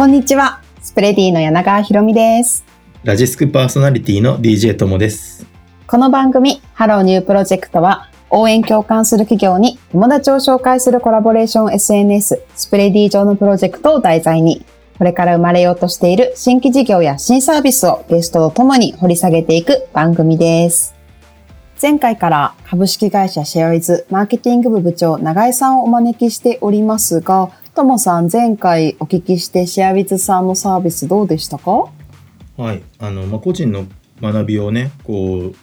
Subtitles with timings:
[0.00, 0.62] こんにちは。
[0.80, 2.64] スプレディの柳川ひろみです。
[3.04, 5.44] ラジスクパーソナリティの DJ ともです。
[5.86, 14.64] この番組、ハローニュープロジェクトは、応援共感する企業に友達を紹介するコラボレーション SNS、スプレディ上のプロジェクトを題材に、
[14.96, 20.94] これから生まれようとしている新規事業や新サービスをゲストとともに掘り下げていく番組です。
[21.82, 31.90] 前回から株式会社シェアウィズマーケティング部部長永井さんをお招きしておりますが、ともさん前回お聞きしてシェアウィズさんのサービスどうでしたか？
[32.56, 32.82] はい。
[32.98, 33.86] あの、まあ、個人の
[34.20, 35.54] 学びをね、こう、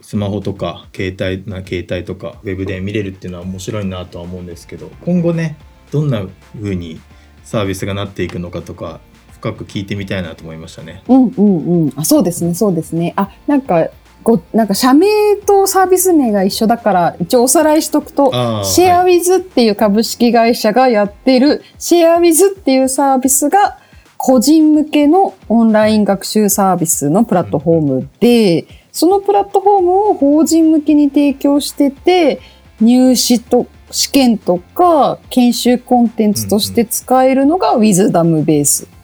[0.00, 5.58] スマホとか携帯な携帯とかウェブで見れるっていうのは面白いなとは思うんですけど今後ね
[5.90, 6.98] どんな風に
[7.44, 9.00] サービスがなっていくのかとか
[9.32, 11.02] 深く聞いてみたいなと思いましたね。
[11.08, 11.92] うんうんうん。
[11.94, 13.12] あ、そうですね、そうですね。
[13.16, 13.88] あ、なんか、
[14.22, 18.30] ご、なんか社名とサービス名が一緒だから、一応おさらいしとくと、
[18.64, 23.78] シェアウィズっていう株式会社がやってる、シェアウィズっていうサービスが、
[24.16, 32.40] 個人向けのオンライン学習サービスのプラットフォームで、そのプラットフォームを法人向けに提供してて、
[32.80, 38.86] 入試と、試験とか研修コンテンツとして使えるのが Wisdom ベース。
[38.92, 38.97] うん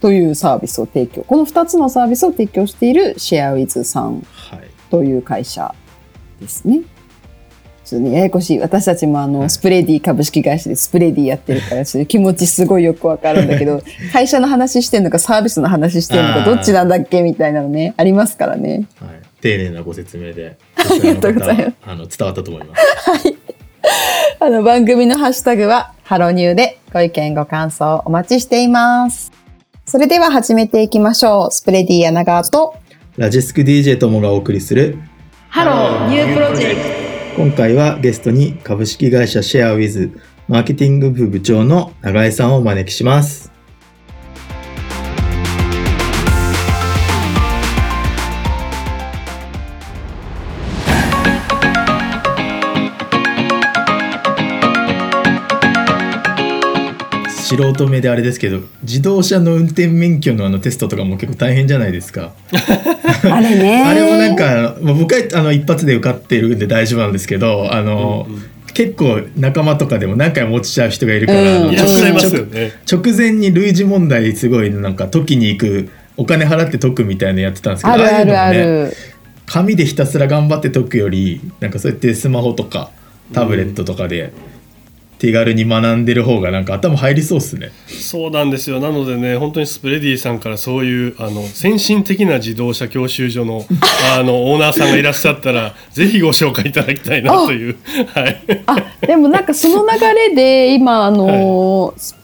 [0.00, 1.22] というサービスを提供。
[1.22, 4.68] この2つのサービスを提供しているシェアウィズさんはい。
[4.90, 5.74] という会社
[6.40, 6.82] ですね。
[7.84, 8.58] ちょっとね、ややこしい。
[8.58, 13.80] 私たちもあの、はいスプレディ株式会社でスプレディやってるから、そういう気持ちすごいよくわかるんだけど、
[14.12, 18.86] 会社の話してんのかサービスの話してんのか、どっちなんだっけみたいなのね、ありますからね。
[19.00, 19.10] はい。
[19.40, 22.82] 丁寧なご説明でありがとうございますあの伝わったと思います。
[24.40, 29.37] あの、番組のハッシュタグは、ハロニューでご意見ご感想お待ちしています。
[29.88, 31.50] それでは始めていきましょう。
[31.50, 32.74] スプレディ柳川と、
[33.16, 34.98] ラジスク DJ ともがお送りする
[35.48, 37.42] ハローニュープロジェクト。
[37.42, 40.12] 今回はゲストに株式会社シェアウィズ
[40.46, 43.50] マーケティング部部長の永井さんをお招きします。
[57.48, 62.32] 素人目であれですけど自動車の運転免許のあのテストとかも結構大変じゃないですか。
[63.24, 63.84] あれね。
[63.88, 68.28] あれもなんか、まあ、僕はあの一発で受かってるんで大丈夫なんですけどあの、
[68.74, 71.74] 結構仲間とかでも何回も落ちちゃう人がいるから、うん。
[71.74, 75.88] 直前に類似問題すごいなんか解きに行く
[76.18, 78.96] お金払って解くみたいなのやってたんですけどあるあるあああいうのもねる。
[79.46, 82.90] 紙でひたすら頑張って解くよりなんかそうやってスマホとか
[83.32, 84.32] タブレットとかで
[85.18, 87.70] 手軽に学んでる方がなんか頭入りそうっすね。
[87.86, 88.80] そうなんですよ。
[88.80, 93.66] なのでね、本当にスプレディさんからそういうあの先進的な自動車教習所の
[94.16, 97.76] あのオーナーさんがいらっしゃったら、ぜひご紹介いただきたいなという。
[98.14, 98.40] はい。
[98.66, 102.17] あ、でもなんかその流れで、今、あの、ス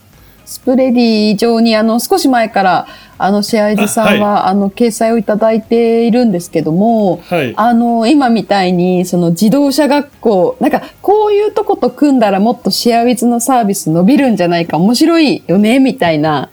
[0.55, 2.87] スプレディ上に、あの、少し前から、
[3.19, 7.53] あの、シェアイズさんは、あ,、の、掲載をいただいているんですけども、はい。
[7.57, 16.51] あの、今みたいに、その自動車学校、なんか、こういうとこと組んだらもっとシェアウィズのサービス伸びるんじゃないか、面白いよね、みたいな、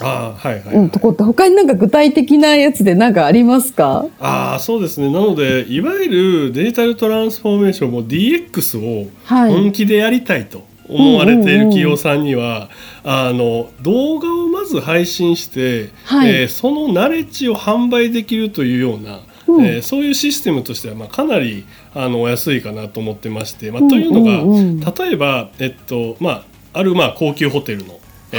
[0.00, 4.06] あーはいはい、うん、とこって、他になんか具体的なやつでなんかありますか？
[4.18, 5.12] ああそうですね。
[5.12, 9.52] なのでいわゆるデジタルトランスフォーメーションも DX をはい。
[9.52, 12.70] 本気でやりたいと思われている企業さんには、
[13.02, 16.30] あの動画をまず配信して、はい。
[16.30, 19.64] えーそのナレッジを販売できるというような、うん。
[19.64, 24.80] えーそういうシステムとしては、まあ、かなりあのお安いかなと思ってまして、まあうんというのが、うんうん。
[24.80, 27.98] 例えば、えっとまあ、あるまあ高級ホテルの、
[28.32, 28.38] え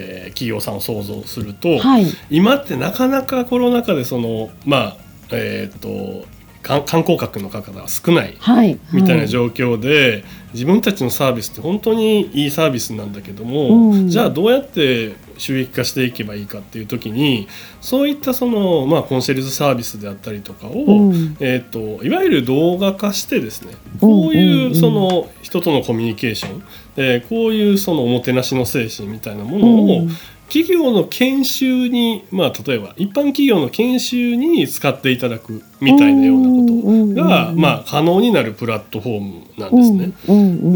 [0.00, 0.04] ー
[0.34, 2.06] 企業さんを想像すると、はい。
[2.28, 4.96] 今ってなかなかコロナ禍でそのまあ
[5.30, 6.33] えっ、と観
[6.64, 8.78] 観光客の方が少ないはい。
[8.92, 9.28] みたいなはい。
[9.28, 14.08] 状況で、自分たちのサービスって本当にいいサービスなんだけども、うん。
[14.08, 17.48] じゃあどうやって収益化していけばいいかっていう時に
[17.80, 21.36] そういったその、まあ、コンシェルジュサービスであったりとかを、うん。
[21.40, 26.62] えー、といわゆる動画化してですねこういううんその人とのコミュニケーション、
[26.96, 30.10] えーこういうそのおもてなしの精神みたいなものを、うん
[30.48, 40.12] 企業の研修に、まあ、例えば一般企業の研修に使っていただくみたいなようなことが、うんまあ、可能になるプラットフォームなんですね。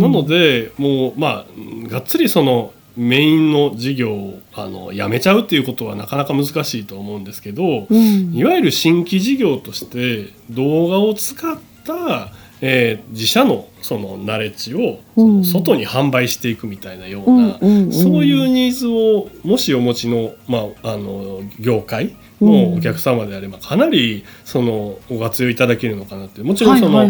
[0.00, 1.46] なのでもうまあ
[1.88, 8.34] がっつりそのメインの事業をあのやめちゃうっていうことはなかなか難しいと思うんですけど、うん。
[8.34, 15.44] いわゆる新規事業として動画を使った、えー自社のそのナレッジをうん。
[15.44, 26.42] その外に販売していくみたいなよううんな、そういうニーズをもしお持ちの,、まあ、あの業界のお客様であればかなりそのご活用いただけるのかなって。
[26.42, 27.00] もちろんその、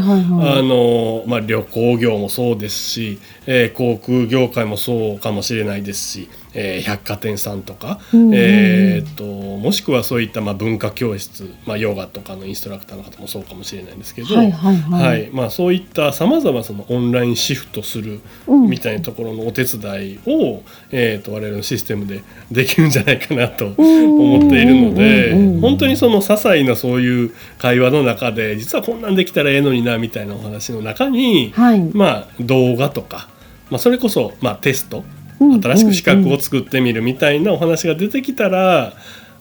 [1.41, 3.19] 旅行業もそうですし、
[3.51, 8.35] えー航空業界もそうかもしれないですし、えー百貨店さんとか、うんうんうん。
[8.35, 15.03] えーっともしくはそういったまあ文化教室、まあ、ヨガとかのインストラクターの方もそうかもしれないんですけど、はいはいはい。
[15.03, 15.31] はい。
[15.33, 18.69] まあ、そういったさまざまそのオンラインシフトするうん。
[18.69, 19.81] みたいなところのお手伝
[20.13, 22.23] いを、えー、と我々のシステムで
[22.53, 23.75] できるんじゃないかなとん。
[23.79, 25.61] 思っているのでうんうんうん。
[25.63, 31.81] 本当にその些細なそういう会話の中で実はこんなんできたらええのになみたいなお話の中に、はい。
[31.95, 33.29] まあ、動画とか、
[33.71, 35.05] まあ、それこそ、まあ、テスト
[35.41, 38.95] うん新しく資格を作ってみるみたいなお話が出てきたら、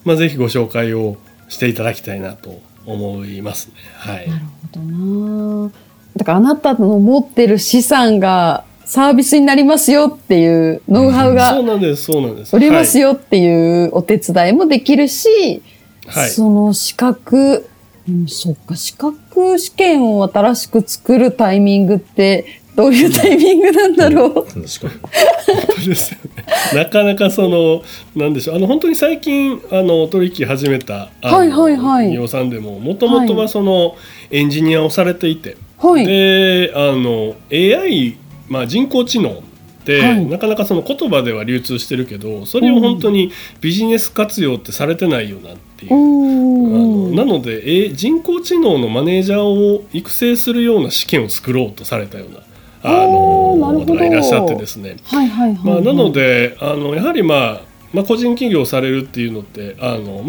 [0.04, 1.16] まあ、ぜひご紹介を
[1.48, 3.74] していただきたいなと思いますね。
[3.96, 5.72] はい、なるほどな
[6.16, 12.56] だからあなたの持ってる資産がサービスになりますよっていうノウハウそうがなんですそうなんです。
[12.56, 15.62] 売れますよっていうお手伝いもできるし、
[16.06, 17.68] はいその資格、
[18.08, 24.34] うん、そっか、資格試験を新しく作るタイミングってどういうタイミングなんだろう。
[24.34, 24.62] 確かに。
[24.62, 26.44] 本当ですよね。
[26.76, 27.82] なかなかその
[28.14, 28.56] なんでしょう。
[28.56, 32.04] あの本当に最近あの取引始めたはいはいはい。
[32.04, 33.96] 企業さんでももともとはその
[34.30, 36.06] エンジニアをされていて、はい。
[36.06, 38.16] であの AI
[38.48, 39.42] まあ人工知能っ
[39.84, 40.26] て、はい。
[40.26, 45.94] なかなかその言葉では流通してるけどそれを本当にビジネス活用ってされてないよなっていう。
[45.94, 52.42] うあんのなので、え人工知能のマネージャーを育成するような試験を作ろうとされたような
[52.82, 53.92] あのおーなるほど。
[53.94, 59.76] 方がいらっしゃってですね、はいはいはい、まあ、なのであのやはり、まあ、まあ個人起業されるっていうのって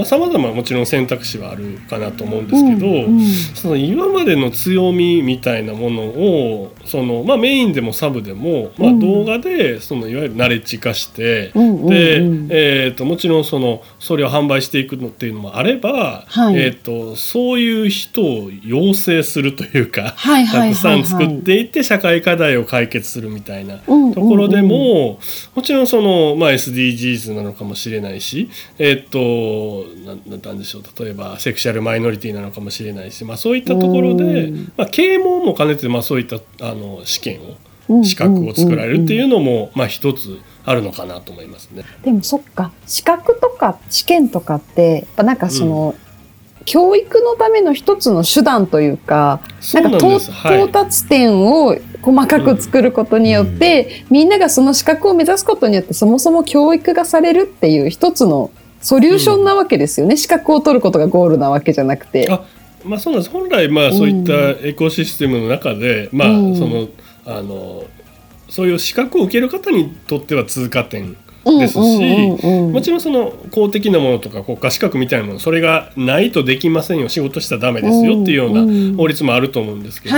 [0.05, 3.29] さまざ、まもちろん選択肢はあるかなと思うんですけど、うんうん。
[3.55, 8.99] その今までの強みみたいなものをその、まあ、メインでもサブでも、まあ、うん。
[8.99, 12.17] 動画でそのいわゆるナレッジ化して、うんで、
[12.49, 16.55] えー、ともちろんそのそれを販売していくのっていうのもあれば、はい。
[16.57, 23.79] えー、とそういう人を養成するというか、はいはいたくさん作っていって社会課題を解決するみたいな。
[23.87, 25.19] うんところでも、
[25.55, 41.83] もちろんその、まあ、SDGs なのかもしれないし、えっとなんなんでしょう例えばセクシャルマイノリティなのかもしれないし、まあ、そういったところでうん、まあ、啓蒙も兼ねて、まあ、そういったあの試験うんを資格を作られるっていうのも、まあ、一つあるのかなと思いますね。
[42.03, 45.95] でもそっか資格とか試験とかってやっぱなんかその、
[46.69, 58.51] 教育のための一つの手段というかそうんなか到達点を細かく作ることによって、みんながその資格を目指すことによってそもそも教育がされるっていう一つの
[58.81, 62.29] ソリューションなわけですよね、資格を取ることがゴールなわけじゃなくて。
[62.29, 62.45] あ
[62.85, 63.31] まあそうなんです。
[63.31, 64.33] 本来まあそういった
[64.65, 66.55] エコシステムの中で、まあうん。
[66.55, 66.87] その
[67.25, 67.83] あの
[68.47, 71.17] そういう資格を受ける方にとっては通過点
[71.57, 77.09] ですしもちろんその公的なものとか国家資格みたいなものそれがないとできませんよ。
[77.09, 80.15] 仕事したらダメですよっていうような法律もあると思うんですけど、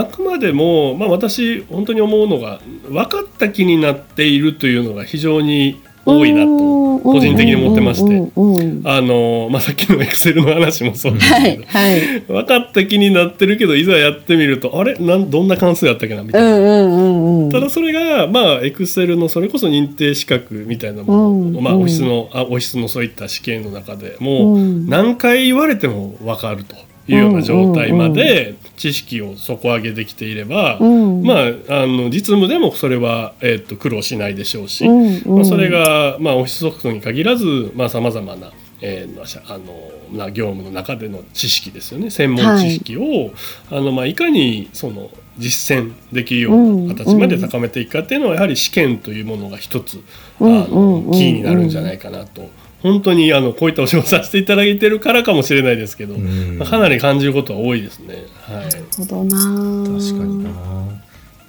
[0.00, 8.14] あくまでも、まあ、私本当に思うのが分かった気になっているというのが非常に多いなと個人的に思ってまして。
[8.14, 8.32] うん。
[8.34, 12.20] うんうんうんあの、まあ、さっきのエクセルの話もそうですはいけど、はい。
[12.20, 14.94] 分かった気になってるけどいざやってみるとあれ？
[14.96, 16.22] なんどんな関数やったっけな？
[16.22, 16.56] みたいな。
[16.56, 17.50] うんうんうんうん。
[17.50, 21.26] ただそれがまあエクセルのそれこそ認定資格みたいなもの。
[21.28, 21.82] を、うんまあ、うん。
[21.82, 24.88] オフィスのあオフィスのそういった試験の中でもううん。
[24.88, 26.76] 何回言われても分かると
[27.08, 31.22] いうような状態まで知識を底上げできていれば、うん。
[31.22, 35.36] まああの実務でもそれは、えっと苦労しないでしょうし、うんうん。
[35.36, 42.10] まあ、それが、まあ、オフィスソフトに限らずさまざ、まな、えーまあのな業務の中での知識ですよね。
[42.10, 43.32] 専門知識を、
[43.70, 50.00] あのまあ、いかにその実践できるような形まで高めていくかっていうのはやはり試験というものが一つ、
[50.40, 51.06] うんあうん。
[51.06, 52.48] のキーになるんじゃないかなと。
[52.82, 56.58] 本当にあのこういったお仕事させていただいてるからかもしれないですけど、うん。
[56.58, 58.24] まあかなり感じることは多いですね。
[58.42, 59.36] はい、なるほどな。
[59.36, 60.50] 確かにな。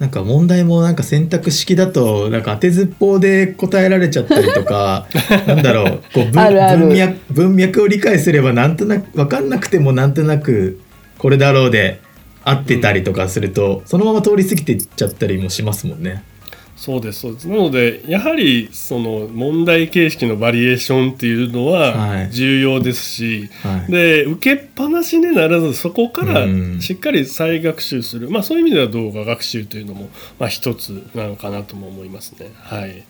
[0.00, 5.06] なんか問題もなんか選択式だとなんか当てずっぽうで答えられちゃったりとか
[5.46, 6.86] なんだろうこう文あるある。
[6.86, 10.80] 文脈文脈を理解すればなんとなく分かんなくてもなんとなく
[11.18, 12.00] これだろうで
[12.44, 16.24] 合ってたりとかすると、そのまま通り過ぎていっちゃったりもしますもんね。
[16.80, 17.44] そうですそうです。
[17.46, 22.30] なのでやはりその問題形式のバリエーションっていうのははい。
[22.30, 23.92] 重要ですし、はい。
[23.92, 26.80] で受けっぱなしにならずそこからうん。
[26.80, 30.08] しっかり再学習する、まあ、そういう意味では動画学習というのも、
[30.38, 32.50] まあ、一つなのかなとも思いますね。
[32.56, 33.04] はい。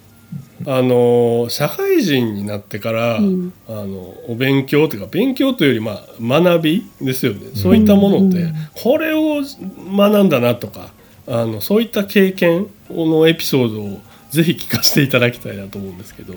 [0.67, 3.53] あの社会人になってから、うん。
[3.69, 7.53] あのお勉強というか勉強というより、まあ、学びですよね。
[7.55, 8.55] そういったものって、うん。
[8.75, 9.43] これを
[9.97, 10.91] 学んだなとか
[11.27, 14.01] あのそういった経験のエピソードを
[14.31, 16.35] ぜひ聞かせていただきたいなと思うんですけど。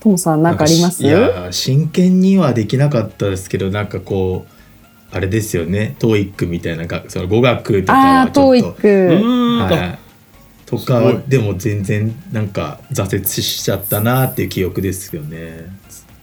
[0.00, 1.02] トムさん何かあります？
[1.02, 5.96] いや真剣にはできなかったですけどなんかこうあれですよね。
[5.98, 8.88] TOEIC みたいながその語学とかはちょっと。
[8.88, 15.66] はい、とかでも全然なんか挫折しちゃったなっていう記憶ですよね。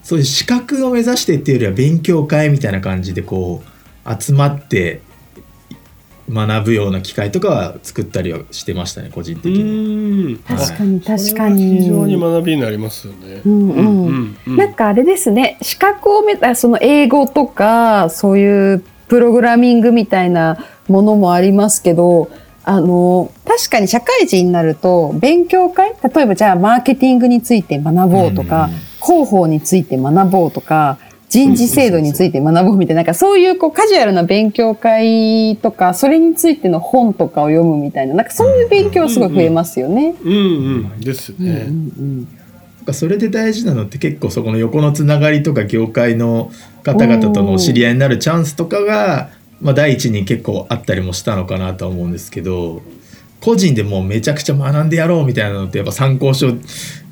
[0.03, 3.61] そういう資格を目指してっていうよりは勉強会みたいな感じでこ
[4.05, 5.01] う集まって
[6.29, 10.33] 学ぶような機会とかは作ったりはしてましたね個人う的に。
[10.33, 10.37] ん。
[10.39, 11.79] 確かに確かに。
[11.79, 13.41] 非常に学びになりますよね。
[13.45, 13.69] うん。
[13.69, 14.57] うんうんうん。
[14.57, 22.29] なんかあれですね資格をめたその英語とかそういうプログラミングみたいなものもありますけど
[22.63, 28.79] あの確かに社会人になると勉強会例えばじゃあマーケティングについて学ぼうとか、うんうん。
[29.05, 30.97] 広報について学ぼうとか
[31.35, 40.15] 人事制度について学ぼうみたいな、なんかそういうこうカジュアルな勉強会とか、それについての本とかを読むみたいな、なんかそういう勉強すごい増えますよね。
[40.23, 40.37] うんう
[40.95, 41.61] んですうんうんね。
[41.67, 42.27] うん
[42.85, 46.51] なんかそれで大事なのって結構そこの横のつながりとか業界の
[46.83, 52.83] 方々とのお知り合いになるチャンスとかが、まあ、第一に結構あったりもしたのかなとは思うんですけど
[53.45, 56.47] 個人でもうめちゃくちゃ学んでやろうみたいなのってやっぱ参考書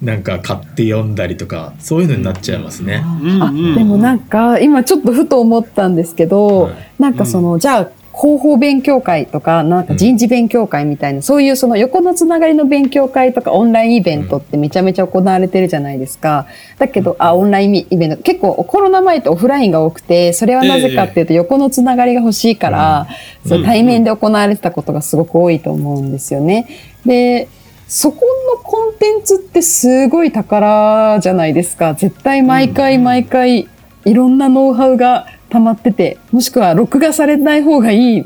[0.02, 3.04] なんか買って読んだりとかそういうのになっちゃいますね。
[3.06, 3.68] あうん。
[3.68, 3.76] うん。
[3.76, 6.74] でもなんか今ちょっとふと思ったんですけど、はい。
[6.98, 16.46] なんかその、じゃあ広報勉強会とか、なんか人事勉強会みたいな、そういうその横のつながりの勉強会とかオンラインイベントってめちゃめちゃ行われてるじゃないですか。
[16.78, 23.08] だけど、あ、オンラインイベント、結構コロナ前ってオフラインが多くて、それはなぜかっていうと横のつながりが欲しいから、
[23.48, 23.66] そううん。
[23.66, 26.68] 対面で行われてたことがすごく多いと思うんですよね。
[27.06, 27.48] で、
[27.88, 31.94] そこのコンテンツってすごい宝じゃないですか。
[31.94, 33.68] 絶対毎回毎回
[34.06, 38.26] いろんなノウハウが溜まってて、もしくは録画されない方がいい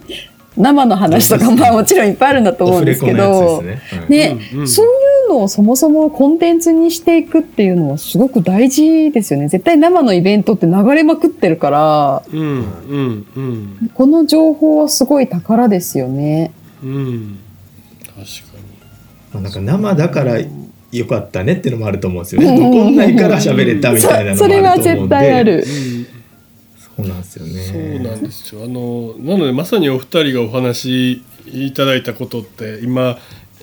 [0.55, 3.81] 生の話とか、まあもちろんいっぱいあるんだと思うんですけど、ね。
[3.91, 4.89] はいね、うんうんそうい
[5.27, 9.49] うのをそもそもコンテンツにしていくっていうのはすごく大事ですよね。
[9.49, 16.53] 絶対生のイベントって流れまくってるから、うんうんうんこの情報はすごい宝ですよね。
[16.81, 17.39] うん
[18.05, 18.23] 確か
[19.33, 22.55] まあなんか生だからよかったねっていうのもあると思うんですよね。
[22.57, 25.15] 残んないから喋れたみたいなのもそそれはあると思うんで。
[25.17, 25.65] 絶対ある。
[26.97, 27.61] そうなんですよね。
[27.61, 28.63] そうなんですよ。
[28.63, 31.23] あのなのでまさにお二人がお話し
[31.67, 33.17] いただいたことって今、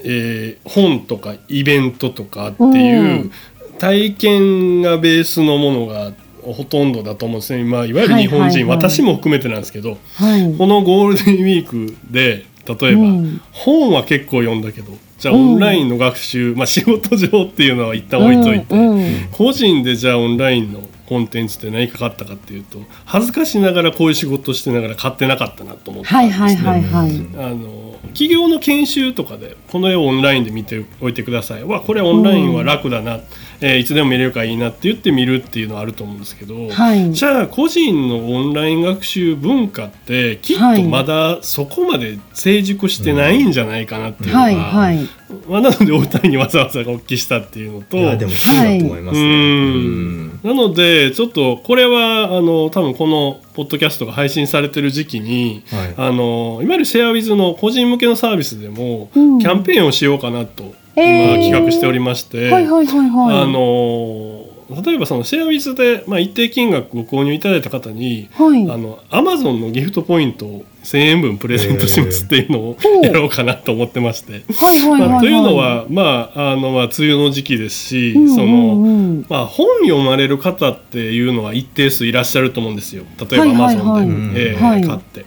[0.04, 3.30] えー本とかイベントとかっていうう
[3.78, 6.12] 体験がベースのものが
[6.42, 8.76] ほとんどだと思うんですね、まあ、いわゆる日本人、はいはいはい。
[8.76, 10.54] 私も含めてなんですけどはい。
[10.56, 13.40] このゴールデンウィークで例えば、うん。
[13.50, 18.90] 本は結構読んだけどじゃあうんオンラインの学習、まあ、仕事上っていうのは一旦置いといて、うん。
[18.90, 19.28] うん。
[19.32, 26.70] 個人でじゃあオンラインのコンテンツって何かかったかっていうと恥ずかしながらこういう仕事してながら買ってなかったなと思ったんはいですね。
[26.70, 27.50] はいはいはい。
[27.50, 33.20] あの企業の研修とかでこの絵をオンラインで見ておいてくださいわこれオンラインは楽だな、
[33.60, 37.12] えーいつでも見れるからいいなって言って見るっていうのはあると思うんですけど、はい。
[37.12, 45.08] じゃあ個人のオンライン学習文化ってきっとまだそこまで成熟してないんじゃないかなっていうのが、はいはい。
[45.48, 49.24] まあ、なのでお二人にわざわざお聞きしたっていうのといやでもそうだと思いますね。
[49.24, 63.42] ううんんなのでちょっとこれはあの多分このポッドキャストが配信されてる時期にはいあのいわゆるシェアウィズの個人向けのサービスでもキうんャンペーンをしようかなと今企画しておりまして、はいはいはいはい。
[63.42, 68.70] あの例えばそのシェアウィズで、まあ、一定金額ご購入いただいた方にはい。
[68.70, 74.44] あのアマゾンのギフトポイントを1000円分プレゼントしますっていうのをやろうかなと思ってまして。
[74.54, 75.10] はいはいはいはい。
[75.10, 83.04] まあ、というのは、まあ、あの、まあ、梅雨の時期ですし、うんうんうん、その、まあ、本読まれる方っていうのは一定数いらっしゃると思うんですよ。
[83.18, 85.24] 例えば、はいアマゾンで、え買って。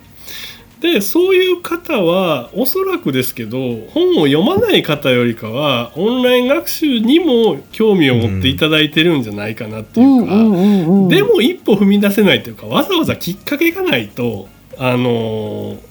[0.79, 3.57] で、そういう方は、おそらくですけど、
[3.89, 14.47] 本を読まない方よりかは、オンライン学習にも興味を持っていただいてるんじゃないかなっていうか、うんうんうんうん、でも一歩踏み出せないというかわざわざきっかけがないと
[14.79, 15.87] あのー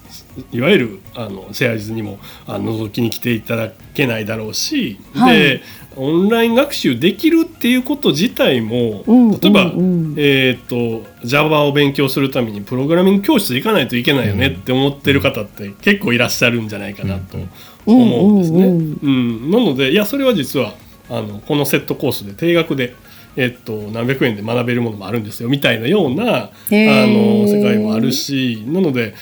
[0.52, 5.38] いわゆるあのシェアリズにもあの覗きに来ていただけないだろうし、はい。
[5.38, 5.62] で
[5.96, 10.14] オンライン学習できるっていうこと自体も、うん例えば、うんうん。
[10.18, 17.38] えー、と Java を勉強するためにプログラミング教室行かないといけないよねって思ってる方って結構いらっしゃるんじゃないかなと
[17.86, 18.66] 思うんですね。
[18.66, 18.70] う
[19.08, 19.50] ん。
[19.50, 20.74] なのでいやそれは実は
[21.08, 22.94] あのこのセットコースで定額で、
[23.36, 29.14] えっと、何百円で学べるものもあるんですよみたいなようなあの世界もあるしなので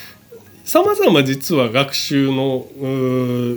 [0.63, 2.65] さまざま実は学習の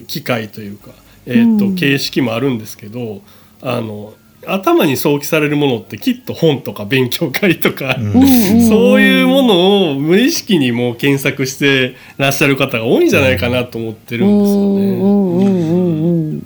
[0.07, 0.91] 機会というか、
[1.27, 1.75] えっとうん。
[1.75, 3.23] 形式もあるんですけど
[3.63, 4.13] あの
[4.47, 8.69] 頭に想起されるものってきっと本とか勉強会とか、うん。
[8.69, 14.65] そういうものを無意識にもう検索してらっしゃる方が多いんじゃないかなと思ってるんですよね。
[14.65, 15.58] うんうんうんうん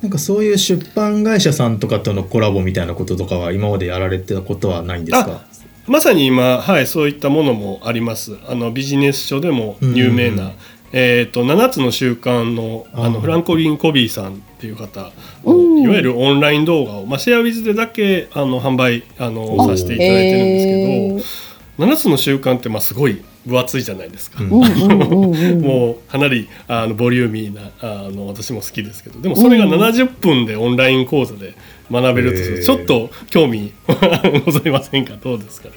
[0.01, 5.43] なんかそういう出版会社さんとかとのコラボみたいなこととかは今までやられてたことはないんですか？
[5.87, 8.39] まさに今、はい、そういったものもあります。
[8.47, 10.53] あのビジネス書でも有名な、うん。
[10.93, 15.05] えー、と7つの習慣のあのフランコリン・コビーさんっていう方い
[15.87, 24.43] わゆるオンライン動画を、まあ、シェアウィズでだけあの販売あのあさせていただいてるんですへけど7つの習慣ってまあすごい分厚いじゃないですか。
[24.43, 24.51] うん。
[24.51, 29.73] もうかなりあのボリューミーなあの私も好きですけどでもそれがうん。
[29.73, 31.55] 70分でオンライン講座で
[31.91, 33.73] 学べるとするへーとちょっと興味
[34.45, 35.17] ございませんか？
[35.17, 35.75] どうですかね？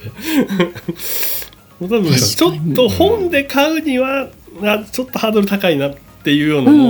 [1.79, 4.29] 多分ちょっと本で買うには
[4.63, 6.85] あちょっとハードル高いなっていうようなもの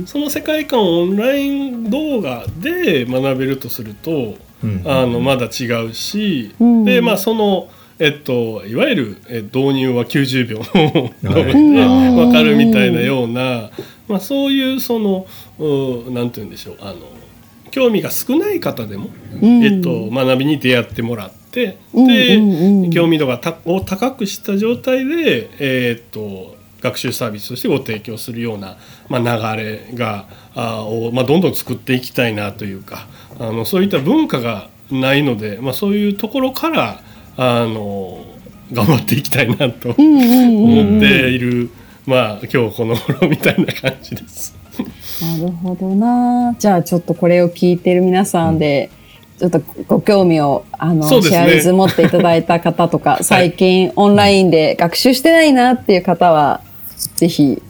[0.00, 4.34] も、その世界観をオンライン動画で学べるとすると
[4.64, 4.82] うん。
[4.84, 6.84] あのまだ違うし、うん。
[6.84, 10.58] でまあそのえっと、いわゆるえ導入は90秒。
[11.22, 12.16] でうん。
[12.16, 13.70] 分かるみたいなような、
[14.06, 15.26] まあ、そういうその
[15.58, 16.76] うなんて言うんでしょう。
[16.80, 16.96] あの
[17.70, 19.64] 興味が少ない方でも、うん。
[19.64, 22.90] えっと、学びに出会ってもらって、うんで、うんうん。
[22.90, 28.76] 興味度がたを高くした状態で、えっと学習サービスとしてご提供するような、
[29.08, 37.02] まあ、流れがあを、まあ、どんどん作っていきたいなというかあのそういった文化がないので、まあ、そういうところから
[37.38, 38.18] あの
[38.72, 41.70] 頑張っていきたいなとうんうんうん思っている、
[42.04, 44.58] まあ今日この頃みたいな感じです。
[45.22, 46.54] なるほどな。
[46.58, 48.90] じゃあちょっとこれを聞いてる皆さんで、
[49.38, 56.60] ちょっとご興味を、あの、ねシェアリズ持っていただいた方とか、 最近オンラインで学習してないなっていう方は、
[57.16, 57.62] ぜひ、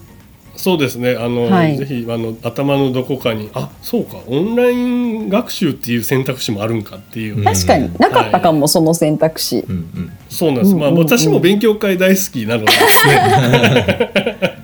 [0.59, 1.17] そうですね。
[1.19, 1.79] あの、はい。
[1.79, 7.45] ぜひあの頭のどこかにあそうかオンライン学習っていう選択肢もあるんかっていう、うん。
[7.45, 9.61] 確かになかったかも、その選択肢。
[9.61, 10.13] うんうん。
[10.29, 11.01] そうなんです、まあうんうん。
[11.03, 12.67] うん私も勉強会大好きなので。
[12.67, 14.59] ですね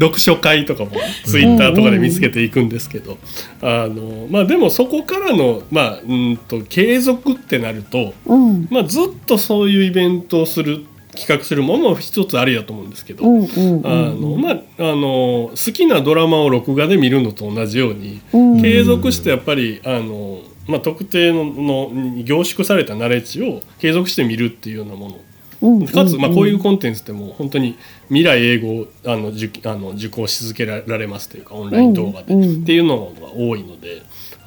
[0.00, 0.90] 読書会とかも
[1.24, 3.16] ツイッターとかで見つけていくんですけど、
[3.62, 8.68] あのまあでもそこからのまあうんと継続ってなると、うん。
[8.70, 10.84] まあ、ずっとそういうイベントをする
[11.18, 18.62] 企画するものも一つありだと思うんですけど、うんうんあのまあ、あの好きなドラマを録画で見るのと同じようにうん。
[18.62, 25.16] 継続してやっぱりあの、まあ、特定ののに凝縮されたナレッジを継続して見るっていうようなもの。
[25.60, 27.76] うんかつ、まあ、こういうコンテンツってもう本当に
[28.06, 32.62] 未来英語をあの受あの受講し続けられますというかオンライン動画で、うんうん。
[32.62, 34.02] っていうのが多いので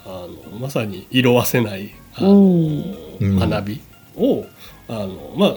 [0.05, 3.39] あのまさに色あせないあの、うん。
[3.39, 3.81] 学び
[4.15, 4.45] を
[4.87, 5.55] あの、まあ、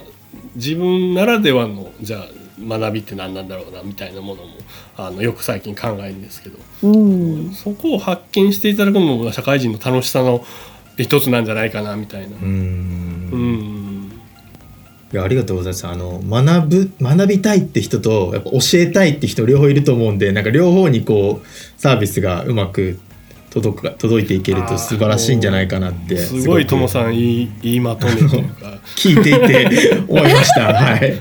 [0.56, 2.26] 自分ならではのじゃあ
[2.60, 4.48] 学びって何なんだろうなみたいなものも
[4.96, 7.52] あのよく最近考えるんですけど、うん。
[7.52, 10.44] そこを発見していただくのも社会人の楽しさの
[10.96, 12.36] 一つなんじゃないかなみたいな。
[12.36, 14.12] ううんん
[15.12, 22.98] いやありがとうございますあの学ぶ学びたいって人とやっぱ教えたいって人両方いると思うんでなんか両方にこうサービスがうまく
[23.54, 26.16] 届くか届いていけると素晴らしいんじゃないかなって。
[26.16, 30.72] すごいともさんん言い言いまとめというか 聞いていて思いました。
[30.74, 31.14] はい。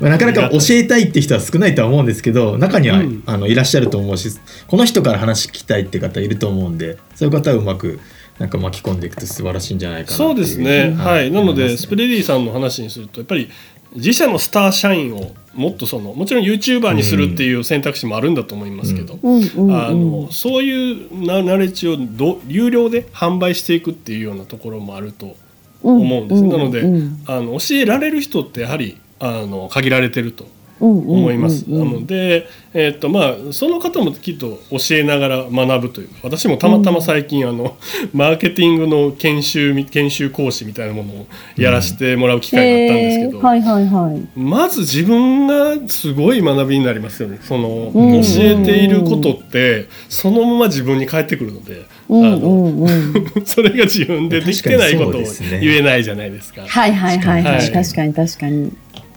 [0.00, 3.22] まあなかなか教えたいって人は少ないとは思うんですけど中には、うん。
[3.24, 4.30] あのいらっしゃると思うし
[4.66, 8.00] この人から話聞きたいって方いると思うんでそういう方をうまく
[8.38, 13.48] なんか巻き込んでいくと素晴らしいんじゃないかなそうですね、はい、なのでスプレディさんの話にするとやっぱり
[13.94, 25.36] 自社のスター社員をもっとそのもちろん YouTuber にするっていう選択肢もあるんだと思いますけど、あのそういうナナレッジをど有料で販売していくっていうようなところもあると
[25.82, 30.46] 思うんです、なので、うんあの教えられる人ってやはりあの限られてると
[30.80, 31.70] 思思います。
[31.70, 37.76] なので、えーっとまあ、その方もきっと教えながら学ぶというか私もたまたま最近、あの
[38.12, 44.38] マーケティングの研修み研修講師みたいなものをやらせてもらう機会があったんですけど、はいはいはい。
[44.38, 52.90] まず自分がすごい学びになりますよねその、うん教えていることってそのまま自分に返ってくるので、うんあのうんうん。
[53.44, 55.22] それが自分でできてないことを
[55.60, 56.62] 言えないじゃないですか。
[56.66, 57.70] はいはいはいははいい。
[57.70, 58.72] 確かに確かに。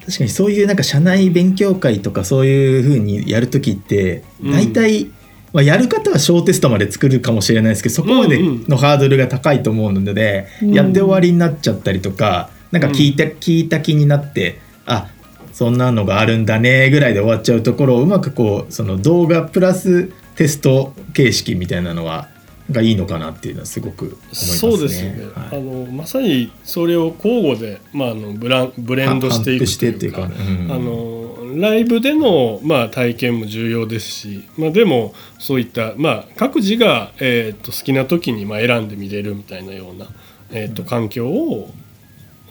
[0.08, 4.52] 確かにそういうなんか社内勉強会とかそういうふうにやるときってうん。
[4.54, 5.12] 大体、
[5.52, 10.74] まあ、やる方は小テストまで作るかもしれないですけどそこまでのハードルが高いと思うので、うん。
[10.74, 15.10] やって終わりになっちゃったりとかなんか聞いた、聞いた気になってあ
[15.52, 22.30] そんなのがあるんだねぐらいで終わっちゃうところをうまくこうその動画プラステスト形式みたいなのは
[22.68, 24.58] なんかいいのかなっていうのはすごく思いますね。
[24.58, 25.58] そうですよね、はい。
[25.58, 31.18] あのまさにそれを交互で、まあ、あのブランブレンドしていく反復してっていうか、というかうんあの
[31.56, 40.08] ライブでの、まあ、体験も重要ですし、まあ、でもそういった、まあ、各自が、えー、と好きな時に、まあ、選んで見れるみたいなような、
[40.52, 41.70] えー、と環境を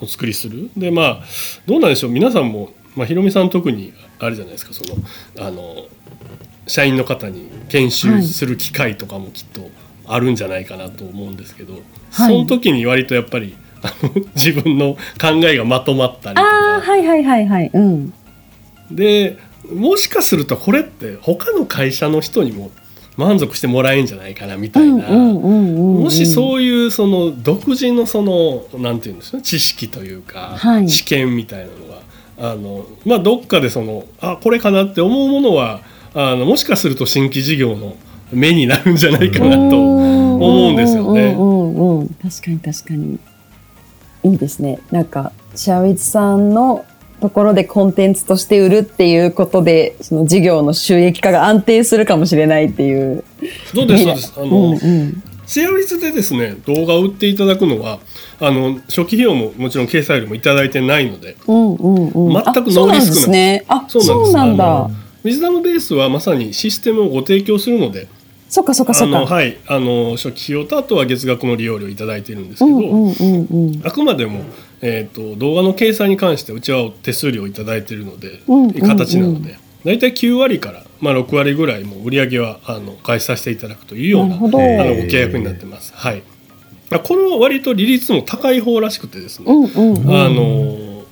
[0.00, 0.70] お作りする。
[0.76, 1.22] でまあ
[1.66, 2.10] どうなんでしょう。
[2.10, 4.72] 皆さんも、まあ、ひろみさん特にあれじゃないですか。
[4.72, 5.86] そのあの
[6.66, 9.70] 社員の方に研修する機会とかもきっと
[10.08, 16.48] あるんじゃないかなと思うんですけど、はい、その時に割とやっぱりあの 自分の考えがまとまったりとか。
[16.80, 18.12] はいはいはいはい、うん、
[18.90, 19.38] で
[19.72, 22.70] もしかするとこれって他の会社の人にも
[23.16, 25.08] 満足してもらえんじゃないかなみたいな。
[25.08, 31.70] もしそういうその独自のそのなんていうんですか知識というか、はい、知見みたいなの
[32.46, 35.80] があのまあどっかでそのあこれかなって思うものは
[36.14, 37.96] あのもしかすると新規事業の
[38.32, 41.36] 目になるんじゃないかなと思うんですよね。
[42.22, 43.18] 確かに確かに
[44.24, 44.80] いいですね。
[44.90, 46.84] なんかシャーウィズさんの
[47.20, 53.24] ところでコンテンツとして売るっていうことで、その事業の収益化が安定するかもしれないっていう。
[53.74, 54.32] そうです、そうです。
[54.36, 58.00] あの、うんうん、シェア率でですね、動画を売っていただくのは、
[58.38, 63.64] あの、初期費用ももちろん掲載料もいただいてないので、うんうんうん、全くノーリスクなんですね。
[63.68, 64.90] あ、そうなんだ。
[65.24, 68.08] ウィズダムベースはまさにシステムをご提供するので、
[68.48, 69.26] そっかそっかそっか。
[69.26, 74.42] はい、あの初期費用とあとは月額の利用料いただいているんですけど、うんうんうんうん、あくまでも
[74.80, 85.92] えーと、動画の掲載に関してうちは手数料を頂いているので、うんうんうん、形なので大体9割から、まあ、6割ぐらいも売り上げはあの開始させていただくというようなあのご契約になってます。
[85.94, 86.22] はい、
[87.04, 91.04] この割と利率も高い方らしくてですね、うんうんうん、あの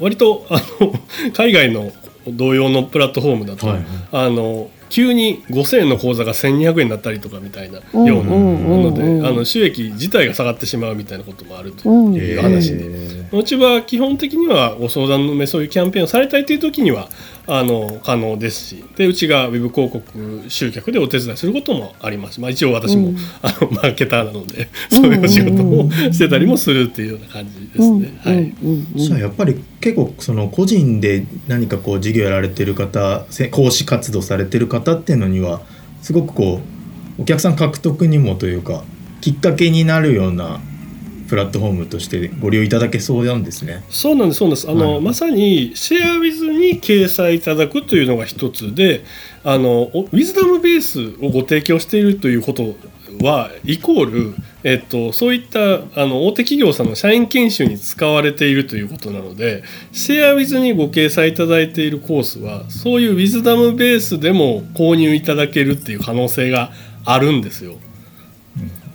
[0.00, 0.92] 割とあの
[1.32, 1.92] 海外の
[2.26, 11.88] 同様のプラットフォームだと、はい、あの急に5,000円の口座が1,200円になったりとかみたいなようなのであの収益自体が下がってしまうみたいなこともあると。
[11.88, 12.84] いう話で、
[13.32, 17.08] うちは基本的にはご相談の目そういうキャンペーンをされたいという時には
[17.50, 28.18] あの可能ですしでうちがウェブ広告集客でお手伝いすることもあります、まあ、一応私も、うん、あのマーケターなので そういうお仕事もしてたりもするっていうような感じですね。
[28.22, 28.52] はい、
[28.96, 35.62] じゃあやっぱり結構その個人で何かこう事業やられてる方講師活動されてる方っていうのには
[36.02, 36.60] すごくこ
[37.18, 38.84] うお客さん獲得にもというか
[39.22, 40.60] きっかけになるような
[41.28, 43.84] プラットフォームとしてご利用いただけそうなんですね。
[43.90, 44.70] そうなんです、そうなんです。
[44.70, 49.04] あの、はい、まさにシェアウィズに掲載いただくというのが一つで、
[49.44, 52.74] あのウィズダムベースをご提供しているということ
[53.22, 66.72] はイコール、えっと、そういったあの大手企業さんの社員研修に使われているということなのでシェアウィズにご掲載いただいているコースはそういうウィズダムベースでも購入いただけるっていう可能性が
[67.04, 67.76] あるんですよ。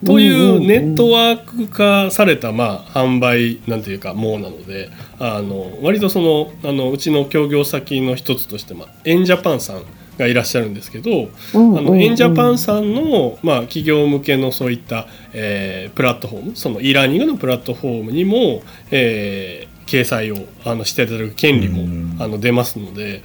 [0.06, 4.90] というネットワーク化されたまあ販売なんていうかもうなので
[5.20, 9.84] あの割とそのあのうちの協業先の一つとして、まあ、エンジャパンさん
[10.18, 18.62] がいらっしゃるんですけど、あのエンジャパンさんの、まあ、企業向けのそういった、えー、プラットフォームその e ラーニングのプラットフォームにも、
[18.92, 23.24] えー、掲載をあのしていただく権利も、あの出ますので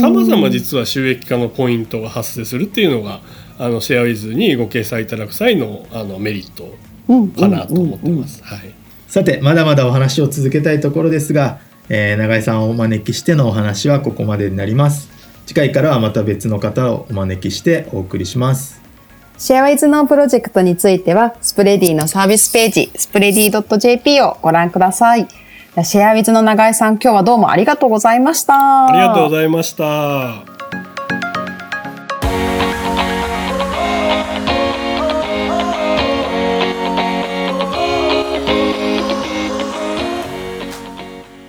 [0.00, 3.20] さまざま実は収益化のポイントが発生するっていうのが
[3.58, 6.74] あのシェアウィズにご掲載いただく際のあのメリット
[7.40, 8.42] かなと思ってます。
[8.44, 8.74] はい、
[9.06, 15.08] さてまだまだお話を続けたいところですが、えー、永井さんをお招きしてのお話はここまでになります。
[15.46, 18.86] 次回からはまた別の方をお招きしてお送りします。
[19.38, 25.28] シェアウィズのプロジェクトについては、スプレディのサービスページ、スプレディ .jp をご覧ください。
[25.84, 28.86] シェアウィズの永井さん、今日はどうもありがとうございました。
[28.86, 30.55] ありがとうございました。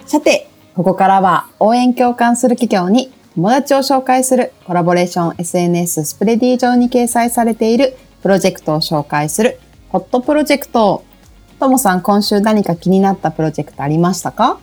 [0.07, 11.03] さて、ここからは応援共感する企業に友達を紹介するコラボレーション SNS スプレディ上に掲載されているプロジェクトを紹介するホットプロジェクト。
[11.59, 14.59] ともさん、今週何か気になったプロジェクトありましたか？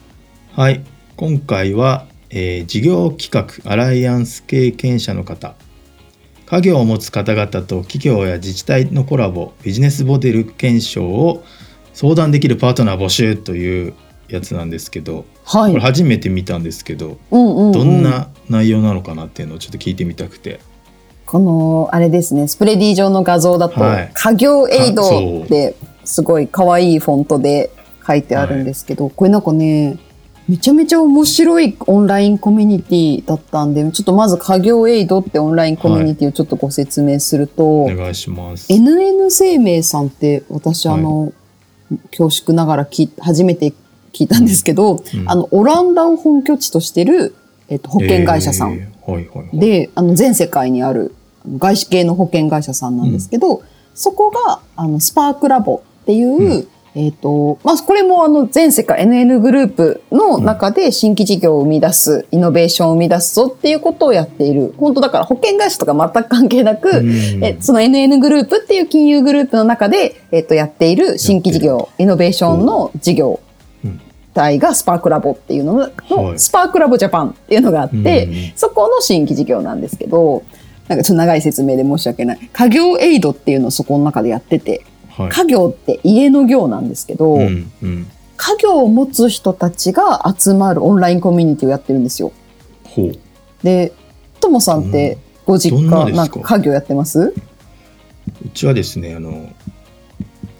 [0.57, 0.83] はい。
[1.17, 5.57] 今回は、えー、事業企画アライアンス経験者の方、
[6.47, 11.45] 家業を持つ方々と企業や自治体のコラボ、ビジネスモデル検証を
[11.93, 13.95] 相談できるパートナー募集という
[14.29, 20.61] やつなんですけど、はい、これ初めて見たんですけど、うんうんうん、どんな内容なのかなっていうのをちょっと聞いてみたくて。
[21.27, 27.71] このあれですねスプレディ上の画像だと、はい、家業エイドってすごい可愛いフォントで
[28.07, 29.99] 書いてあるんですけど、はい、これなんかね
[30.47, 38.71] めちゃめちゃ面白いオンラインコミュニティだったんで、ちょっとまず家業エイドってオンラインコミュニティをちょっとご説明すると、はい、お願いします。
[38.71, 41.33] NN 生命さんって私あの、
[42.11, 43.73] 恐縮ながらき初めて
[44.15, 47.35] 聞いたんですけど、うん、あの、オランダを本拠地としてる
[47.69, 48.73] えっと、保険会社さん。
[48.73, 49.59] えーはいはいはい。
[49.59, 51.15] で、あの、全世界にある
[51.59, 53.63] 外資系の保険会社さんなんですけど、
[53.95, 64.73] そこが、あの、スパークラボっていう、うえっ、と、まあ、これもあの、全世界 NN グループの中で新規事業を生み出す、イノベーションを生み出すぞっていうことをやっている。
[64.79, 73.54] 本当だから保険会社とか全く関係なく、うんえその NN グループっていう金融グループの中で、えっ、と、やっている新規事業、イノベーションの事業うん
[74.35, 75.89] 体がスパークラボっていうのの、は
[76.35, 77.95] いスパークラボジャパンっていうのがあって、
[78.27, 80.43] うんそこの新規事業なんですけど、
[80.89, 82.51] なんかちょっと長い説明で申し訳ない。
[82.53, 85.29] 家業エイドっていうのをそこの中でやってて、はい。
[85.31, 88.07] 家業って家の業なんですけど、うんうん。
[88.37, 92.33] 家業を持つ人たちが集まるオンラインコミュニティをやってるんですよ。
[93.63, 93.93] で、
[94.41, 97.33] ともさんってご実家、なんか家業やってます？
[98.45, 99.49] うちはですね、あの、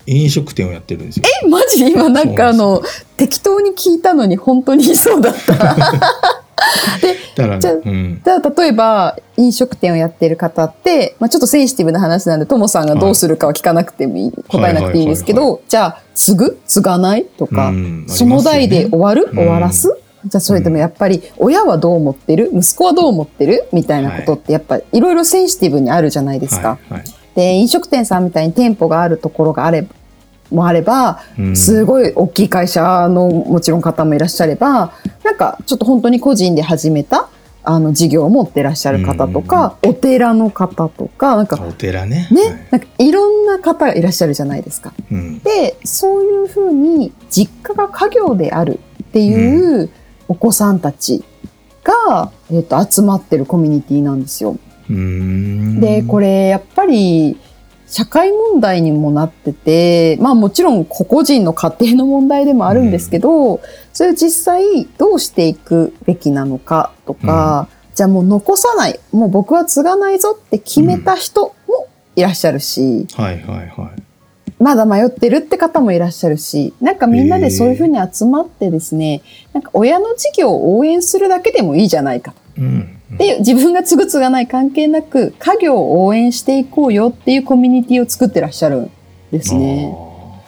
[0.07, 1.25] 飲食店をやってるんですよ。
[1.45, 1.87] え、マジ？
[1.87, 2.83] 今なんかあの、
[3.17, 5.55] 適当に聞いたのに本当にそうだった。
[7.37, 8.21] だから、じゃあうん。
[8.25, 16.59] じゃあ例えば飲食店をやってる方って、まあ、ちょっとセンシティブな話なんでともさんがどうするかは聞かなくてもいい、答えなくていいんですけはいはいどじゃあ継ぐ？
[16.67, 17.25] 継がない？
[17.25, 19.37] とか、うんその代で終わる、うん。
[19.37, 19.97] 終わらす？
[20.27, 22.51] じゃあそれでもやっぱり親はどう思ってる？
[22.55, 23.69] 息子はどう思ってる？
[23.73, 26.69] みたいなことってやっぱりいろいろセンシティブにあるじゃないですか。
[26.69, 29.87] はいはいで飲食店さんみたいに店舗があるところがあれ
[30.51, 34.93] もあればうんすごい大きい会社のもちろん方もいらっしゃれば
[35.25, 37.29] なんかちょっと本当に個人で始めた
[37.65, 42.29] あの事業を持ってらっしゃる方とか、お寺の方とかなんかお寺ね。
[42.31, 44.93] ね、はいなんかいろんな方がいらっしゃるじゃないですか。
[45.11, 45.39] うん。
[45.39, 49.91] でそういうふうに実家が家業であるっていう
[50.29, 51.25] お子さんたち
[51.83, 54.59] が、えっと集まってるコミュニティなんですよ。
[54.89, 57.39] でこれやっぱり
[57.87, 63.61] 社会問題にもなっててまあもちろん個々人の家庭の問題でもあるんですけど、
[63.93, 74.03] それを実際どうしていくべきなのかとか、じゃあもう残さないもう僕は継がないぞって決めた人もいらっしゃるし、はいはいはい。
[74.59, 79.21] まだ迷ってるって方もいらっしゃるしなんかみんなでそういうふうに集まってですね
[79.53, 82.94] なんか親の事業を応援するだけでもいいじゃないかうん。
[83.11, 88.91] で自分が継ぐ継がない関係なく家業を応援していこうよっていうコミュニティを作ってらっしゃるん
[89.31, 89.95] ですね。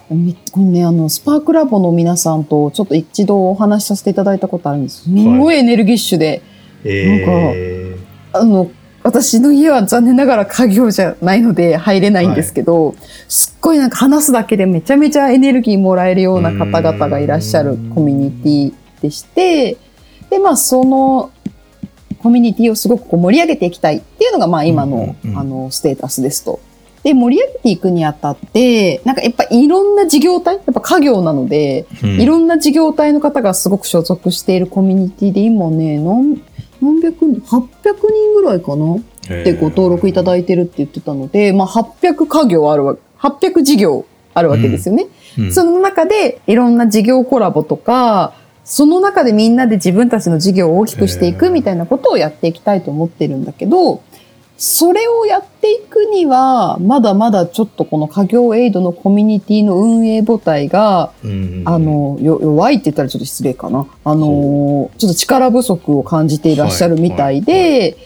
[0.08, 5.04] みこれねあのスパークラボの皆さんとちょっと一度お話しさせていただいたことあるんです。
[5.04, 6.42] すごいエネルギッシュで、
[6.84, 6.90] あー。
[6.90, 7.96] え
[8.32, 8.70] あの
[9.02, 12.96] 私の家は残念ながら家業じゃないので入れないんですけど、
[13.28, 19.76] すっごいなんか話すだけでめちゃめちゃエネルギーもらえるような方々がいらっしゃるコミュニティでして
[20.28, 21.30] でまあその
[22.26, 25.38] コミュニティをすごくこう盛り上げていきたいっていうのがまあ今の,、うんうんうん。
[25.38, 26.58] あのステータスですと。
[27.04, 36.42] で盛り上げていくにあたってなんかやっぱいろんな事業体やっぱ家業なので、ーいろんな事業体の方がすごく所属しているコミュニティで今ね何
[36.82, 37.68] 何百人800
[38.10, 38.96] 人ぐらいかな？
[38.96, 38.98] っ
[39.44, 45.06] てご登録いただいてるって言ってたので、まあ、800家業あるわ800事業あるわけですよね。
[45.38, 45.52] うん。
[45.52, 48.34] その中でいろんな事業コラボとか
[48.66, 54.02] その中でみんなで自分たちの事業を大きくしていくみたいなことをやっていきたいと思ってるんだけど
[54.58, 63.86] それをやっていくにはまだまだちょっとこの家業エイドのコミュニティの運営母体がうんあの、よ弱いって言ったらちょっと失礼かな。
[64.04, 67.96] あの、ちょっと力不足を感じていらっしゃるみたいで、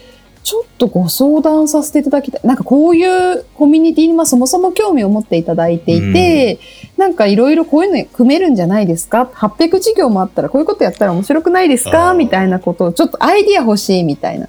[0.50, 2.40] ちょっとご相談させていただきたい。
[2.42, 6.58] なんかこういうコミュニティにまあそもそも興味を持っていただいていて、
[6.96, 14.48] なんかいろいろこういうの組めるんじゃないですか ?800 事業もあったらこういうことやったら面白くないですあかーみたいなことをちょっとアイディア欲しいみたいな。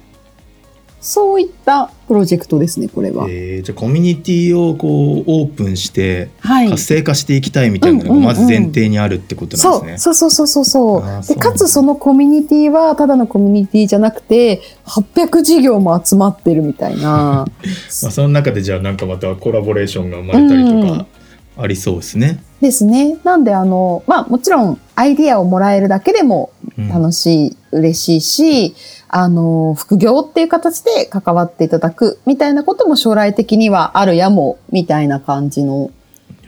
[1.02, 3.26] そういったプロジェクトですね、これは。
[3.28, 4.86] えーじゃあコミュニティをこ
[5.18, 6.70] うオープンしてはい。
[6.70, 9.98] 活性化していきたいみたいなのがまず前提にあるってことなんですね。
[9.98, 17.46] そうそうそうそうそうでかつそのコミュニティはただのコミュニティじゃなくて800事業も集まってるみたいな ま
[18.08, 21.06] あ、その中でじゃあなんかまたコラボレーションが生まれたりとか
[21.56, 22.42] ありそうですね。
[22.60, 28.74] ですねなんであのまあもちろんアイディアをもらえるだけでもうん楽しい、嬉しいし
[29.14, 35.90] あの副業っていう形で関わっていただくみたいなことも将来的にはあるやもみたいな感じの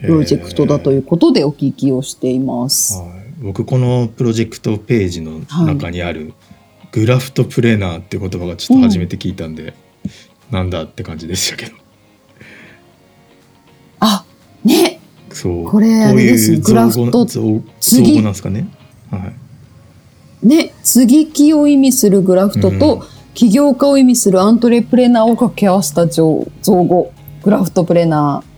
[0.01, 2.99] プロジェクトだということでお聞きをしています。
[2.99, 6.33] はい、僕このプロジェクトページの中にある、
[6.91, 9.75] グラフトプレーナーって言葉がちょっと初めて聞いたんで、
[10.49, 11.75] なんだって感じでしたけど。
[13.99, 14.25] あ
[14.63, 14.99] ね。
[15.31, 15.65] そう。
[15.65, 16.57] これあれですね。
[16.57, 18.67] グラフト造語なんですかね、
[19.11, 19.35] はい、
[20.45, 23.01] ね、接ぎ木を意味するグラフトと、うん。
[23.33, 27.11] 起業家を意味するアントレプレナーを掛け合わせた造造語、
[27.43, 28.55] グラフトプレナー。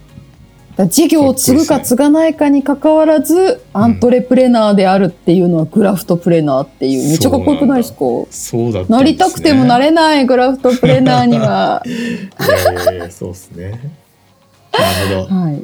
[0.77, 8.85] ら事業を継ぐか継がないかに関わらず、アントレプレナーであるっていうのはグラフトプレナーっていう、めっちゃかっこよくないですかそうだね。
[8.89, 11.83] なりたくてもなれないグラフトプレナーには。
[13.09, 13.71] そうですね。
[14.71, 15.35] なるほど。
[15.35, 15.63] はい。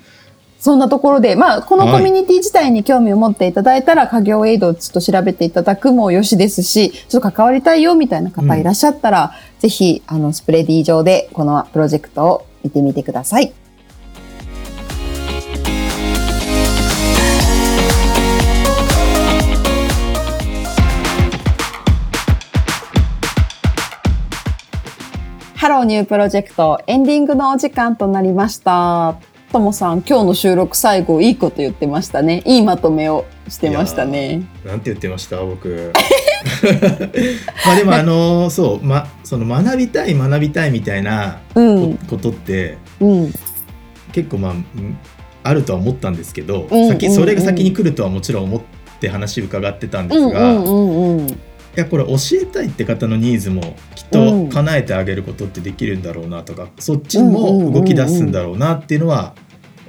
[0.63, 13.51] そんなところで、まあ、このコミュニティ自体に興味を持っていただいたら、家業エイドをちょっと調べていただくもよしですし、ちょっと関わりたいよみたいな方いらっしゃったら、ぜひ、あの、スプレディ上でこのプロジェクトを見てみてください。
[25.55, 29.32] ハローニュープロジェクトエンディングのお時間となりました。
[29.53, 32.41] ともさん、今日の収録最後いいこと言ってましたね。
[32.43, 34.41] いいまとめをしてましたね。
[34.65, 35.41] なんて言ってました？
[35.45, 35.93] 僕
[37.63, 43.33] まあでもあのそうまその学びたい学びたいみたいなこ,、うん、とってうん、
[44.11, 44.97] 結構まあうん
[45.43, 48.61] あるとは思ったんですけど、うんうん先それが先に来るとはもちろん思っ
[48.99, 51.27] て話伺ってたんでうん、うすが、ん、うん、うん。
[51.75, 53.61] いやこれ教えたいって方のニーズも
[53.95, 59.33] きっと叶えてあげることってできるんだろうなとか、そっちも動き出すんだろうなっていうのは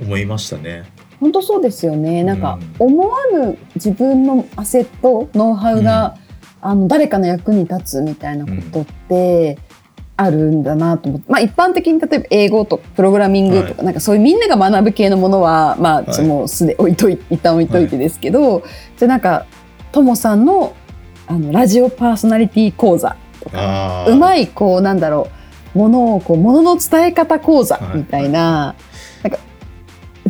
[0.01, 0.85] 思いましたね。
[1.21, 2.25] 本当そうですよね。
[2.25, 6.17] なんか、う思わぬ自分のアセット、ノウハウが、
[6.61, 9.59] あの、誰かの役に立つみたいなことって、
[10.17, 11.31] あるんだなと思って。
[11.31, 16.27] まあ一般的に例えば英語とかプログラミングとか、なんかそういうみんなが学ぶ系のものは、まあ、はい。
[16.27, 18.63] もうすで置いといて、一旦置いといてですけど、
[18.97, 19.47] じゃあなんか、
[19.93, 20.75] ともさんの、
[21.27, 23.17] あの、ラジオパーソナリティ講座。
[23.41, 25.29] とか、うまい、こう、なんだろ
[25.75, 28.75] う、ものを、こう、ものの伝え方講座みたいな、
[29.23, 29.39] なんか、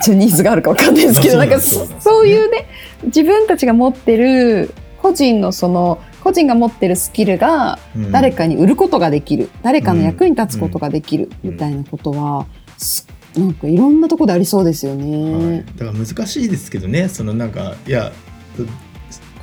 [0.03, 2.67] ちょっとニーズがあるかわかんないですけど、まなんかそういうね、
[3.05, 7.79] 自分たちが持ってる、個人のその、個人が持ってるスキルが
[8.11, 11.51] 誰かに売ることができる、誰かの役に立つことができるうん。
[11.53, 12.47] みたいなことは、
[12.79, 15.01] すなんかいろんなところでありそうですよはい。
[15.03, 15.67] ね。
[15.77, 18.13] だから難しいですけどねそのなんかいや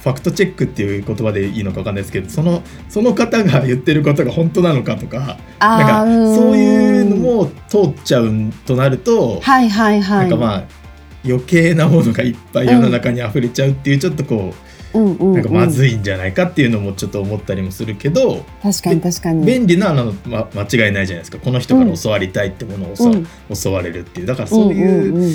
[0.03, 8.31] ファクトチェックっていう言葉でいいのか分かんないですけどそのその方が言ってることが本当なのかとかなんかーそういうのも通っちゃう
[8.65, 10.19] となると、はいはいはい。
[10.21, 10.63] なんかまあ
[11.23, 14.55] 余計なものがいっぱい世の中に溢れちゃうっていうちょっとこ
[14.93, 15.93] うんうんうなんかまずい。
[15.93, 19.45] いんじゃないかっていうのもちょっと思ったりもするけど確かに確かに。
[19.45, 23.27] 便利なのは間違いないじゃないですかこの人から教わりたいってものを教,、うん
[23.63, 25.33] 教われるっていうだからそういう,、んんん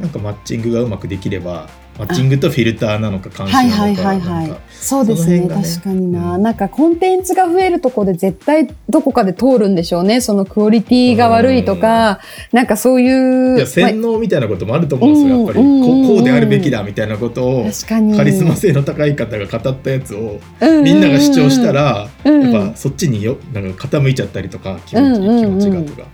[0.00, 1.68] なんかマッチングがうまくできれば
[1.98, 4.60] マッチングとフィルターなのか監視はいなのかはいはいはいなんか。
[4.70, 6.42] そうですねね確かにな、うん。
[6.42, 10.20] なんかコンテンツが増えるとこで絶対どこかで通るんでしょうね。
[10.20, 12.20] そのクオリティが悪いとか、
[12.52, 15.60] なんかそういういや洗脳みたいなこともあると思うんですよやっぱり。
[15.60, 16.00] うんこうん。
[16.00, 18.16] うんこうであるべきだみたいなことをまあ確かに。
[18.16, 20.84] カリスマ性の高い方が語ったやつをうんうんうん。
[20.84, 26.08] みんなが主張したらうんやっぱそっちによなんか傾いちゃったりとか気持ち,、うんうんうん気持ちがとか。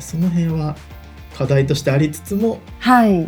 [0.00, 0.76] その辺は
[1.36, 3.22] 課題としてありつつもはい。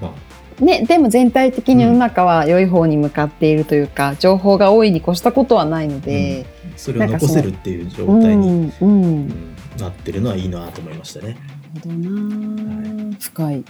[0.00, 0.10] まあ
[0.60, 9.56] ね、でも全体的に世の中は良い方に向かっているというか、情報が多いに越したことはないので、それを残せるっていう状うん態に、うんうん。
[9.78, 11.36] なってるのはいいなと思いましたね、
[11.74, 13.54] なるほどな、深い。
[13.54, 13.64] はい、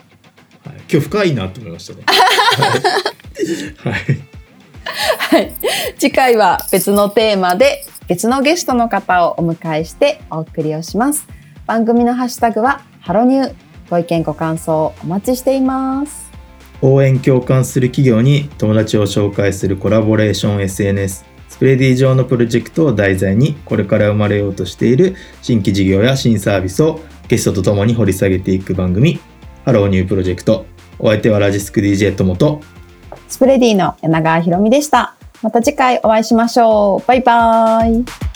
[0.64, 2.02] 今日深いなと思いましたね。
[3.78, 3.94] はい。
[5.18, 5.52] はい。
[5.98, 11.26] 次回は別のテーマで別のゲストの方をお迎えしてお送りをします。
[11.66, 13.66] 番組のハッシュタグはハロニュー。
[13.88, 16.25] ご意見ご感想お待ちしています。
[16.82, 29.18] 応援共感する企業に友達を紹介するコラボレーション SNS スプレディ上のプロジェクトを題材にこれから生まれようとしている新規事業や新サービスをゲストとともに掘り下げていく番組
[29.64, 30.66] ハローニュープロジェクト
[30.98, 32.60] お相手はラジスク DJ ともと
[33.28, 35.16] スプレディの柳川ひろみでした。
[35.42, 37.06] また次回お会いしましょう。
[37.06, 38.35] バイバーイ。